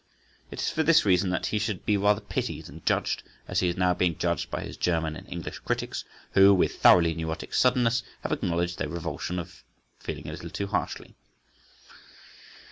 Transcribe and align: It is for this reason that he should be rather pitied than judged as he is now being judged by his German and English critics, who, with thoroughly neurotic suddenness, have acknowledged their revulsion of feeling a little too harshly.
It 0.49 0.59
is 0.59 0.71
for 0.71 0.81
this 0.81 1.05
reason 1.05 1.29
that 1.29 1.45
he 1.45 1.59
should 1.59 1.85
be 1.85 1.95
rather 1.95 2.21
pitied 2.21 2.65
than 2.65 2.81
judged 2.85 3.21
as 3.47 3.59
he 3.59 3.67
is 3.67 3.77
now 3.77 3.93
being 3.93 4.17
judged 4.17 4.49
by 4.49 4.61
his 4.63 4.75
German 4.75 5.15
and 5.15 5.27
English 5.29 5.59
critics, 5.59 6.03
who, 6.31 6.55
with 6.55 6.81
thoroughly 6.81 7.13
neurotic 7.13 7.53
suddenness, 7.53 8.01
have 8.23 8.31
acknowledged 8.31 8.79
their 8.79 8.89
revulsion 8.89 9.37
of 9.37 9.63
feeling 9.99 10.27
a 10.27 10.31
little 10.31 10.49
too 10.49 10.65
harshly. 10.65 11.15